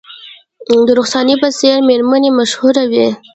[0.85, 3.07] د رخسانې په څیر میرمنې مشهورې وې